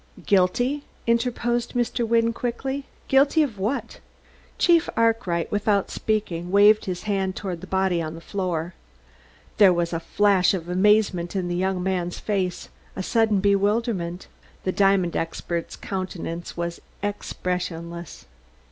[0.25, 2.07] "Guilty?" interposed Mr.
[2.07, 2.85] Wynne quickly.
[3.07, 3.99] "Guilty of what?"
[4.57, 8.73] Chief Arkwright, without speaking, waved his hand toward the body on the floor.
[9.57, 14.25] There was a flash of amazement in the young man's face, a sudden bewilderment;
[14.63, 18.25] the diamond expert's countenance was expressionless.